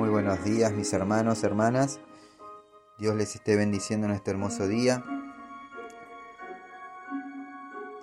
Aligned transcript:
Muy 0.00 0.08
buenos 0.08 0.42
días 0.42 0.72
mis 0.72 0.94
hermanos, 0.94 1.44
hermanas. 1.44 2.00
Dios 2.96 3.14
les 3.16 3.34
esté 3.34 3.54
bendiciendo 3.54 4.06
en 4.06 4.14
este 4.14 4.30
hermoso 4.30 4.66
día 4.66 5.04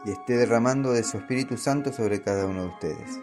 y 0.05 0.11
esté 0.11 0.37
derramando 0.37 0.91
de 0.91 1.01
su 1.01 1.17
Espíritu 1.17 1.57
Santo 1.57 1.91
sobre 1.91 2.21
cada 2.21 2.45
uno 2.45 2.61
de 2.61 2.67
ustedes. 2.67 3.19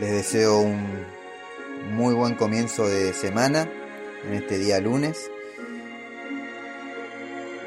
Les 0.00 0.10
deseo 0.10 0.60
un 0.60 1.04
muy 1.92 2.14
buen 2.14 2.34
comienzo 2.34 2.88
de 2.88 3.12
semana 3.12 3.70
en 4.24 4.32
este 4.32 4.56
día 4.56 4.80
lunes. 4.80 5.30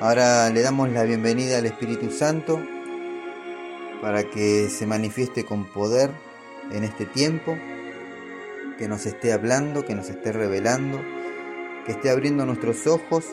Ahora 0.01 0.49
le 0.49 0.63
damos 0.63 0.89
la 0.89 1.03
bienvenida 1.03 1.59
al 1.59 1.67
Espíritu 1.67 2.09
Santo 2.09 2.59
para 4.01 4.23
que 4.23 4.69
se 4.69 4.87
manifieste 4.87 5.45
con 5.45 5.65
poder 5.71 6.32
en 6.71 6.83
este 6.83 7.05
tiempo, 7.05 7.57
que 8.77 8.87
nos 8.87 9.05
esté 9.05 9.33
hablando, 9.33 9.85
que 9.85 9.95
nos 9.95 10.09
esté 10.09 10.31
revelando, 10.31 10.99
que 11.85 11.91
esté 11.91 12.09
abriendo 12.09 12.45
nuestros 12.45 12.87
ojos 12.87 13.25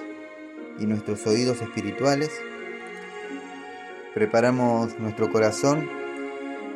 y 0.78 0.86
nuestros 0.86 1.26
oídos 1.26 1.62
espirituales. 1.62 2.30
Preparamos 4.14 4.98
nuestro 4.98 5.30
corazón 5.30 5.88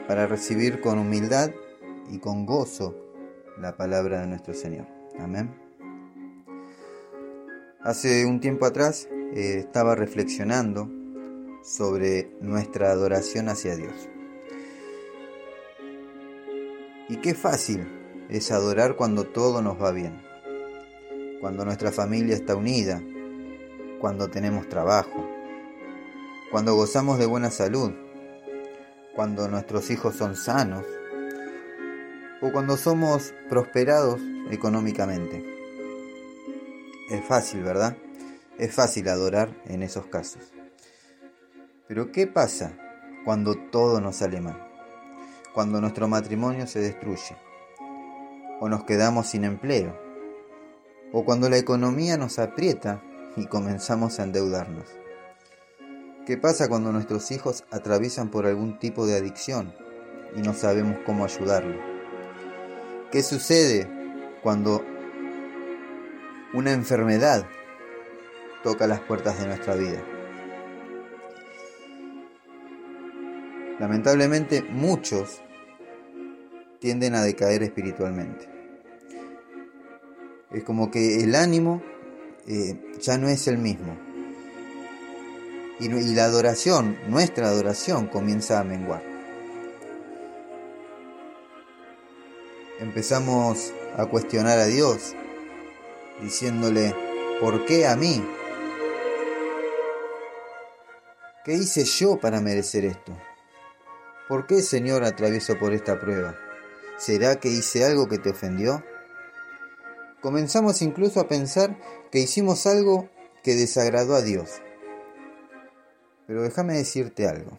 para 0.06 0.27
recibir 0.27 0.80
con 0.80 0.98
humildad 0.98 1.50
y 2.10 2.18
con 2.18 2.46
gozo 2.46 2.94
la 3.58 3.77
palabra 3.77 4.20
de 4.20 4.27
nuestro 4.27 4.55
Señor. 4.55 4.86
Amén. 5.18 5.55
Hace 7.80 8.24
un 8.24 8.41
tiempo 8.41 8.66
atrás 8.66 9.08
eh, 9.34 9.58
estaba 9.58 9.94
reflexionando 9.94 10.91
sobre 11.62 12.30
nuestra 12.41 12.91
adoración 12.91 13.48
hacia 13.48 13.77
Dios. 13.77 14.08
Y 17.08 17.16
qué 17.19 17.34
fácil 17.34 17.86
es 18.30 18.50
adorar 18.50 18.97
cuando 18.97 19.24
todo 19.24 19.60
nos 19.60 19.80
va 19.80 19.92
bien, 19.92 20.22
cuando 21.41 21.64
nuestra 21.64 21.92
familia 21.92 22.34
está 22.34 22.56
unida, 22.56 23.02
cuando 24.00 24.30
tenemos 24.30 24.69
trabajo, 24.69 25.28
cuando 26.50 26.75
gozamos 26.75 27.19
de 27.19 27.27
buena 27.27 27.50
salud, 27.50 27.92
cuando 29.14 29.48
nuestros 29.48 29.91
hijos 29.91 30.16
son 30.16 30.34
sanos 30.34 30.84
o 32.41 32.50
cuando 32.52 32.77
somos 32.77 33.34
prosperados 33.48 34.20
económicamente. 34.50 35.44
Es 37.10 37.25
fácil, 37.25 37.62
¿verdad? 37.62 37.97
Es 38.58 38.75
fácil 38.75 39.08
adorar 39.08 39.55
en 39.66 39.82
esos 39.82 40.06
casos. 40.06 40.52
Pero 41.86 42.12
¿qué 42.12 42.27
pasa 42.27 42.72
cuando 43.25 43.55
todo 43.56 44.00
nos 44.00 44.16
sale 44.16 44.41
mal? 44.41 44.73
Cuando 45.55 45.80
nuestro 45.80 46.08
matrimonio 46.08 46.66
se 46.66 46.80
destruye, 46.80 47.36
o 48.58 48.69
nos 48.69 48.83
quedamos 48.83 49.28
sin 49.28 49.44
empleo, 49.44 49.97
o 51.12 51.24
cuando 51.24 51.48
la 51.48 51.58
economía 51.58 52.16
nos 52.16 52.41
aprieta 52.41 53.00
y 53.36 53.47
comenzamos 53.47 54.19
a 54.19 54.25
endeudarnos. 54.25 54.88
¿Qué 56.27 56.36
pasa 56.36 56.69
cuando 56.69 56.91
nuestros 56.91 57.30
hijos 57.30 57.62
atraviesan 57.70 58.32
por 58.32 58.47
algún 58.47 58.80
tipo 58.80 59.06
de 59.06 59.16
adicción 59.16 59.72
y 60.34 60.42
no 60.42 60.55
sabemos 60.55 60.98
cómo 61.06 61.25
ayudarlo? 61.25 61.80
¿Qué 63.12 63.22
sucede 63.22 63.88
cuando 64.42 64.84
una 66.52 66.72
enfermedad 66.72 67.47
toca 68.64 68.88
las 68.88 68.98
puertas 68.98 69.38
de 69.38 69.47
nuestra 69.47 69.77
vida? 69.77 70.02
Lamentablemente 73.78 74.62
muchos 74.62 75.44
tienden 76.84 77.14
a 77.14 77.22
decaer 77.22 77.62
espiritualmente. 77.62 78.46
Es 80.50 80.64
como 80.64 80.91
que 80.91 81.25
el 81.25 81.34
ánimo 81.34 81.82
eh, 82.47 82.78
ya 83.00 83.16
no 83.16 83.31
es 83.31 83.48
el 83.48 83.56
mismo. 83.56 83.97
Y, 85.81 85.86
y 85.86 86.14
la 86.14 86.26
adoración, 86.26 86.98
nuestra 87.09 87.48
adoración, 87.48 88.06
comienza 88.09 88.60
a 88.60 88.64
menguar. 88.64 89.03
Empezamos 92.81 93.72
a 93.97 94.04
cuestionar 94.04 94.59
a 94.59 94.66
Dios, 94.66 95.14
diciéndole, 96.20 96.94
¿por 97.41 97.64
qué 97.64 97.86
a 97.86 97.97
mí? 97.97 98.22
¿Qué 101.47 101.54
hice 101.54 101.84
yo 101.84 102.20
para 102.20 102.42
merecer 102.42 102.84
esto? 102.84 103.16
¿Por 104.28 104.47
qué, 104.47 104.60
Señor, 104.60 105.03
atravieso 105.03 105.59
por 105.59 105.72
esta 105.72 105.98
prueba? 105.98 106.44
¿Será 106.97 107.37
que 107.37 107.49
hice 107.49 107.84
algo 107.84 108.09
que 108.09 108.19
te 108.19 108.31
ofendió? 108.31 108.84
Comenzamos 110.21 110.81
incluso 110.81 111.21
a 111.21 111.28
pensar 111.28 111.77
que 112.10 112.21
hicimos 112.21 112.66
algo 112.66 113.09
que 113.43 113.55
desagradó 113.55 114.15
a 114.15 114.22
Dios. 114.22 114.62
Pero 116.27 116.43
déjame 116.43 116.75
decirte 116.75 117.28
algo. 117.28 117.59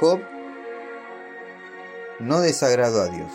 Job 0.00 0.20
no 2.18 2.40
desagradó 2.40 3.02
a 3.02 3.08
Dios 3.08 3.30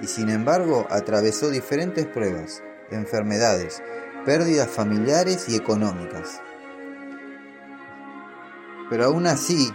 y 0.00 0.06
sin 0.06 0.30
embargo 0.30 0.86
atravesó 0.90 1.50
diferentes 1.50 2.06
pruebas, 2.06 2.62
enfermedades, 2.90 3.82
pérdidas 4.24 4.68
familiares 4.70 5.48
y 5.48 5.56
económicas. 5.56 6.40
Pero 8.88 9.06
aún 9.06 9.26
así, 9.26 9.72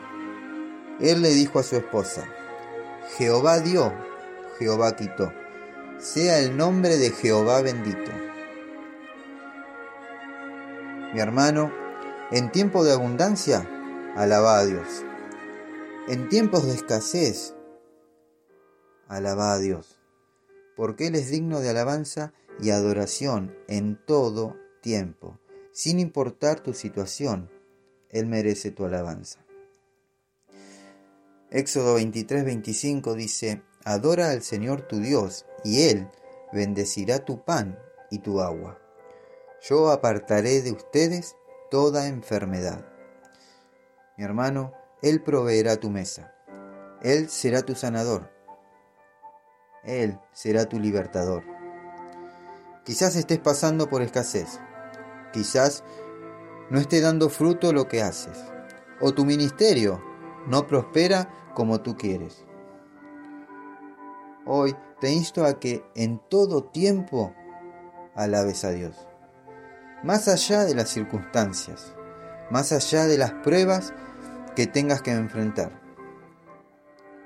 él 1.01 1.22
le 1.22 1.29
dijo 1.29 1.59
a 1.59 1.63
su 1.63 1.75
esposa, 1.75 2.23
Jehová 3.17 3.59
dio, 3.59 3.91
Jehová 4.59 4.95
quitó, 4.95 5.34
sea 5.97 6.39
el 6.39 6.56
nombre 6.56 6.97
de 6.97 7.09
Jehová 7.09 7.62
bendito. 7.62 8.12
Mi 11.13 11.19
hermano, 11.19 11.72
en 12.31 12.51
tiempo 12.51 12.84
de 12.84 12.94
abundancia, 12.94 13.67
alaba 14.16 14.59
a 14.59 14.66
Dios. 14.66 15.03
En 16.07 16.29
tiempos 16.29 16.66
de 16.67 16.73
escasez, 16.73 17.56
alaba 19.07 19.53
a 19.53 19.59
Dios, 19.59 20.00
porque 20.75 21.07
Él 21.07 21.16
es 21.16 21.29
digno 21.29 21.59
de 21.59 21.69
alabanza 21.69 22.31
y 22.61 22.69
adoración 22.69 23.56
en 23.67 24.00
todo 24.06 24.56
tiempo, 24.81 25.40
sin 25.72 26.00
importar 26.00 26.59
tu 26.59 26.73
situación, 26.73 27.50
Él 28.09 28.28
merece 28.28 28.72
tu 28.72 28.85
alabanza. 28.85 29.44
Éxodo 31.51 31.95
23, 31.95 32.45
25 32.45 33.13
dice, 33.13 33.62
Adora 33.84 34.31
al 34.31 34.41
Señor 34.41 34.84
tu 34.84 35.00
Dios, 35.00 35.45
y 35.66 35.84
Él 35.89 36.09
bendecirá 36.53 37.25
tu 37.25 37.44
pan 37.44 37.78
y 38.09 38.19
tu 38.19 38.39
agua. 38.39 38.79
Yo 39.61 39.91
apartaré 39.91 40.61
de 40.61 40.72
ustedes 40.72 41.35
toda 41.69 42.07
enfermedad. 42.07 42.85
Mi 44.17 44.23
hermano, 44.23 44.72
Él 45.01 45.22
proveerá 45.22 45.75
tu 45.75 45.90
mesa. 45.90 46.34
Él 47.01 47.29
será 47.29 47.63
tu 47.63 47.75
sanador. 47.75 48.31
Él 49.84 50.17
será 50.31 50.69
tu 50.69 50.79
libertador. 50.79 51.44
Quizás 52.85 53.17
estés 53.17 53.40
pasando 53.40 53.90
por 53.90 54.01
escasez. 54.01 54.61
Quizás 55.34 55.84
no 56.69 56.79
esté 56.79 57.01
dando 57.01 57.28
fruto 57.28 57.73
lo 57.73 57.90
que 57.90 58.01
haces. 58.01 58.38
O 59.01 59.13
tu 59.13 59.25
ministerio 59.25 60.10
no 60.47 60.68
prospera 60.68 61.52
como 61.53 61.81
tú 61.81 61.97
quieres. 61.97 62.46
Hoy 64.46 64.75
te 65.00 65.12
insto 65.12 65.46
a 65.46 65.59
que 65.59 65.84
en 65.96 66.19
todo 66.29 66.63
tiempo 66.63 67.34
alabes 68.16 68.63
a 68.66 68.72
Dios. 68.72 69.07
Más 70.03 70.28
allá 70.28 70.63
de 70.63 70.74
las 70.74 70.90
circunstancias, 70.90 71.94
más 72.50 72.72
allá 72.72 73.05
de 73.05 73.17
las 73.17 73.32
pruebas 73.32 73.93
que 74.55 74.67
tengas 74.67 75.02
que 75.02 75.11
enfrentar. 75.11 75.79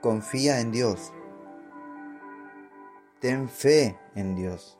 Confía 0.01 0.59
en 0.59 0.71
Dios. 0.71 1.13
Ten 3.19 3.49
fe 3.49 3.97
en 4.13 4.35
Dios. 4.35 4.77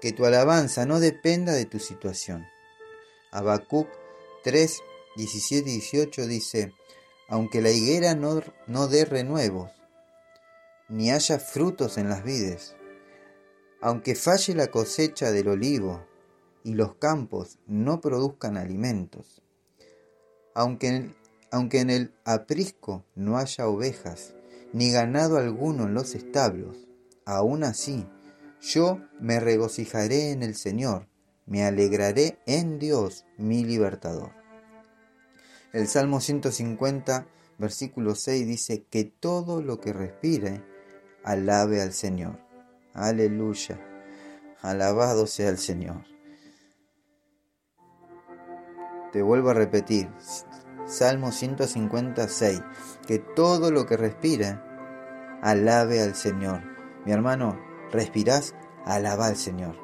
Que 0.00 0.12
tu 0.12 0.24
alabanza 0.24 0.86
no 0.86 1.00
dependa 1.00 1.52
de 1.52 1.64
tu 1.66 1.78
situación. 1.78 2.46
Habacuc 3.32 3.88
3, 4.44 4.80
17 5.16 5.68
y 5.68 5.72
18 5.72 6.26
dice, 6.26 6.72
aunque 7.28 7.62
la 7.62 7.70
higuera 7.70 8.14
no, 8.14 8.88
dé 8.88 9.04
renuevos, 9.04 9.70
ni 10.88 11.10
haya 11.10 11.38
frutos 11.38 11.98
en 11.98 12.08
las 12.08 12.24
vides, 12.24 12.76
aunque 13.80 14.14
falle 14.14 14.54
la 14.54 14.68
cosecha 14.68 15.30
del 15.30 15.48
olivo 15.48 16.06
y 16.62 16.74
los 16.74 16.94
campos 16.96 17.58
no 17.66 18.00
produzcan 18.00 18.56
alimentos, 18.56 19.42
aunque, 20.54 21.10
aunque 21.50 21.80
en 21.80 21.90
el 21.90 22.14
aprisco 22.24 23.04
no 23.14 23.38
haya 23.38 23.66
ovejas, 23.66 24.34
ni 24.72 24.90
ganado 24.90 25.38
alguno 25.38 25.84
en 25.84 25.94
los 25.94 26.14
establos, 26.14 26.88
aún 27.24 27.64
así 27.64 28.06
yo 28.60 29.00
me 29.20 29.40
regocijaré 29.40 30.30
en 30.30 30.42
el 30.42 30.54
Señor, 30.54 31.06
me 31.46 31.64
alegraré 31.64 32.38
en 32.46 32.78
Dios 32.78 33.24
mi 33.36 33.64
libertador. 33.64 34.43
El 35.74 35.88
Salmo 35.88 36.20
150, 36.20 37.26
versículo 37.58 38.14
6 38.14 38.46
dice 38.46 38.84
que 38.84 39.02
todo 39.02 39.60
lo 39.60 39.80
que 39.80 39.92
respire 39.92 40.62
alabe 41.24 41.82
al 41.82 41.92
Señor. 41.92 42.38
Aleluya. 42.92 43.80
Alabado 44.62 45.26
sea 45.26 45.48
el 45.48 45.58
Señor. 45.58 46.04
Te 49.10 49.20
vuelvo 49.20 49.50
a 49.50 49.54
repetir, 49.54 50.08
Salmo 50.86 51.32
156, 51.32 52.62
que 53.08 53.18
todo 53.18 53.72
lo 53.72 53.84
que 53.84 53.96
respire 53.96 54.60
alabe 55.42 56.00
al 56.00 56.14
Señor. 56.14 56.62
Mi 57.04 57.10
hermano, 57.10 57.58
respirás, 57.90 58.54
alaba 58.84 59.26
al 59.26 59.36
Señor. 59.36 59.74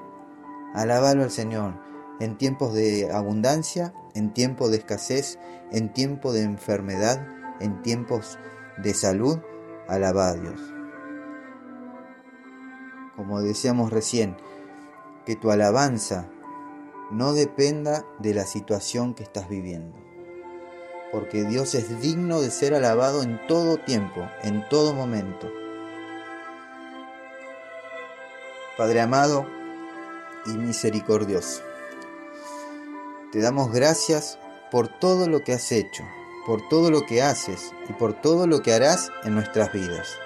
Alabalo 0.72 1.24
al 1.24 1.32
Señor 1.32 1.89
en 2.20 2.38
tiempos 2.38 2.74
de 2.74 3.10
abundancia, 3.12 3.92
en 4.14 4.32
tiempos 4.32 4.70
de 4.70 4.76
escasez, 4.76 5.38
en 5.72 5.92
tiempos 5.92 6.34
de 6.34 6.42
enfermedad, 6.42 7.26
en 7.60 7.82
tiempos 7.82 8.38
de 8.78 8.94
salud, 8.94 9.38
alaba 9.88 10.28
a 10.28 10.34
Dios. 10.34 10.60
Como 13.16 13.40
decíamos 13.40 13.90
recién, 13.90 14.36
que 15.26 15.36
tu 15.36 15.50
alabanza 15.50 16.28
no 17.10 17.32
dependa 17.32 18.04
de 18.18 18.34
la 18.34 18.46
situación 18.46 19.14
que 19.14 19.22
estás 19.22 19.48
viviendo. 19.48 19.96
Porque 21.12 21.44
Dios 21.44 21.74
es 21.74 22.00
digno 22.00 22.40
de 22.40 22.50
ser 22.50 22.72
alabado 22.72 23.22
en 23.22 23.44
todo 23.48 23.78
tiempo, 23.78 24.28
en 24.42 24.66
todo 24.68 24.94
momento. 24.94 25.50
Padre 28.76 29.00
amado 29.00 29.46
y 30.46 30.50
misericordioso, 30.50 31.62
te 33.32 33.40
damos 33.40 33.72
gracias 33.72 34.38
por 34.70 34.88
todo 34.88 35.28
lo 35.28 35.44
que 35.44 35.52
has 35.52 35.72
hecho, 35.72 36.04
por 36.46 36.68
todo 36.68 36.90
lo 36.90 37.06
que 37.06 37.22
haces 37.22 37.72
y 37.88 37.92
por 37.92 38.20
todo 38.20 38.46
lo 38.46 38.62
que 38.62 38.72
harás 38.72 39.10
en 39.24 39.34
nuestras 39.34 39.72
vidas. 39.72 40.16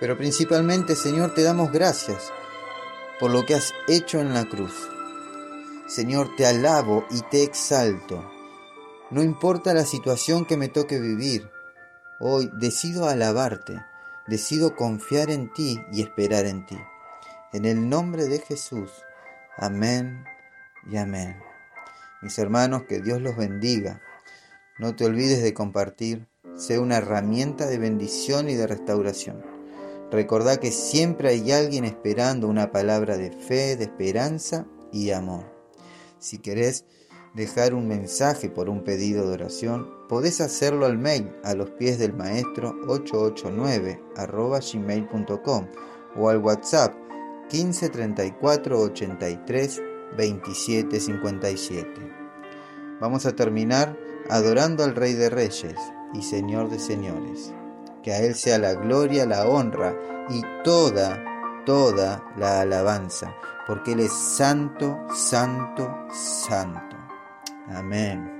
Pero 0.00 0.16
principalmente, 0.16 0.96
Señor, 0.96 1.34
te 1.34 1.42
damos 1.42 1.72
gracias 1.72 2.32
por 3.18 3.30
lo 3.30 3.46
que 3.46 3.54
has 3.54 3.72
hecho 3.88 4.20
en 4.20 4.34
la 4.34 4.44
cruz. 4.44 4.74
Señor, 5.86 6.34
te 6.36 6.46
alabo 6.46 7.04
y 7.10 7.20
te 7.22 7.42
exalto. 7.42 8.30
No 9.10 9.22
importa 9.22 9.74
la 9.74 9.84
situación 9.84 10.44
que 10.44 10.56
me 10.56 10.68
toque 10.68 10.98
vivir, 10.98 11.50
hoy 12.20 12.50
decido 12.54 13.08
alabarte, 13.08 13.84
decido 14.26 14.74
confiar 14.76 15.30
en 15.30 15.52
ti 15.52 15.80
y 15.92 16.02
esperar 16.02 16.46
en 16.46 16.66
ti. 16.66 16.78
En 17.52 17.64
el 17.64 17.88
nombre 17.88 18.24
de 18.26 18.40
Jesús. 18.40 18.90
Amén 19.56 20.24
y 20.90 20.96
amén. 20.96 21.53
Mis 22.24 22.38
hermanos, 22.38 22.84
que 22.88 23.02
Dios 23.02 23.20
los 23.20 23.36
bendiga. 23.36 24.00
No 24.78 24.96
te 24.96 25.04
olvides 25.04 25.42
de 25.42 25.52
compartir, 25.52 26.26
sea 26.56 26.80
una 26.80 26.96
herramienta 26.96 27.66
de 27.66 27.76
bendición 27.76 28.48
y 28.48 28.54
de 28.54 28.66
restauración. 28.66 29.44
Recordá 30.10 30.56
que 30.56 30.72
siempre 30.72 31.28
hay 31.28 31.52
alguien 31.52 31.84
esperando 31.84 32.48
una 32.48 32.72
palabra 32.72 33.18
de 33.18 33.30
fe, 33.30 33.76
de 33.76 33.84
esperanza 33.84 34.66
y 34.90 35.04
de 35.04 35.14
amor. 35.14 35.44
Si 36.18 36.38
querés 36.38 36.86
dejar 37.34 37.74
un 37.74 37.88
mensaje 37.88 38.48
por 38.48 38.70
un 38.70 38.84
pedido 38.84 39.28
de 39.28 39.34
oración, 39.34 39.90
podés 40.08 40.40
hacerlo 40.40 40.86
al 40.86 40.96
mail 40.96 41.30
a 41.44 41.52
los 41.52 41.72
pies 41.72 41.98
del 41.98 42.14
maestro 42.14 42.74
889 42.88 44.00
gmail.com 44.72 45.66
o 46.16 46.28
al 46.30 46.38
WhatsApp 46.38 46.94
1534 47.52 48.80
83 48.80 49.82
27 50.16 51.00
57. 51.00 51.90
Vamos 53.00 53.26
a 53.26 53.34
terminar 53.34 53.98
adorando 54.28 54.84
al 54.84 54.94
Rey 54.94 55.14
de 55.14 55.30
Reyes 55.30 55.76
y 56.12 56.22
Señor 56.22 56.70
de 56.70 56.78
Señores. 56.78 57.52
Que 58.02 58.12
a 58.12 58.20
Él 58.20 58.34
sea 58.34 58.58
la 58.58 58.74
gloria, 58.74 59.26
la 59.26 59.48
honra 59.48 59.96
y 60.28 60.42
toda, 60.62 61.22
toda 61.64 62.22
la 62.36 62.60
alabanza, 62.60 63.34
porque 63.66 63.92
Él 63.92 64.00
es 64.00 64.12
santo, 64.12 65.06
santo, 65.14 65.90
santo. 66.12 66.96
Amén. 67.68 68.33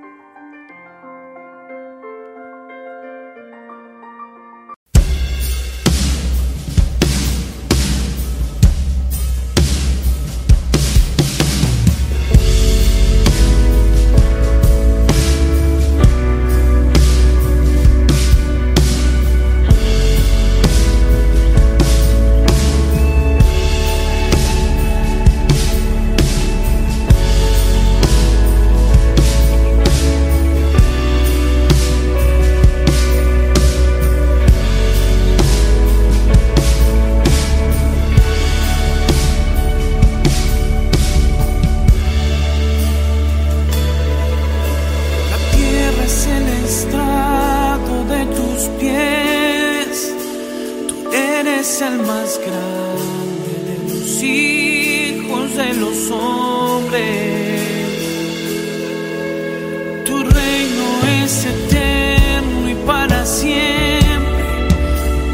El 51.86 51.98
más 51.98 52.40
grande 52.46 53.52
de 53.68 53.76
los 53.88 54.22
hijos 54.22 55.56
de 55.56 55.74
los 55.74 56.10
hombres. 56.10 57.02
Tu 60.06 60.16
reino 60.22 60.86
es 61.22 61.44
eterno 61.44 62.70
y 62.70 62.74
para 62.86 63.26
siempre. 63.26 64.44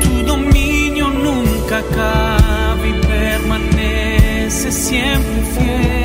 Tu 0.02 0.26
dominio 0.26 1.10
nunca 1.10 1.78
acaba 1.78 2.86
y 2.86 2.92
permanece 3.06 4.72
siempre 4.72 5.42
fiel. 5.54 5.99